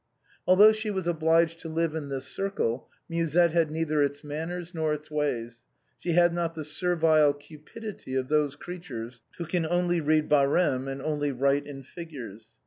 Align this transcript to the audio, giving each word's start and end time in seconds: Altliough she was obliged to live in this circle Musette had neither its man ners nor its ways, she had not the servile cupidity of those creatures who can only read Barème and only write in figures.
Altliough 0.47 0.73
she 0.73 0.89
was 0.89 1.05
obliged 1.05 1.59
to 1.59 1.69
live 1.69 1.93
in 1.93 2.09
this 2.09 2.25
circle 2.25 2.89
Musette 3.07 3.51
had 3.51 3.69
neither 3.69 4.01
its 4.01 4.23
man 4.23 4.49
ners 4.49 4.73
nor 4.73 4.93
its 4.93 5.11
ways, 5.11 5.63
she 5.99 6.13
had 6.13 6.33
not 6.33 6.55
the 6.55 6.65
servile 6.65 7.35
cupidity 7.35 8.15
of 8.15 8.27
those 8.27 8.55
creatures 8.55 9.21
who 9.37 9.45
can 9.45 9.63
only 9.63 10.01
read 10.01 10.27
Barème 10.27 10.91
and 10.91 11.03
only 11.03 11.31
write 11.31 11.67
in 11.67 11.83
figures. 11.83 12.47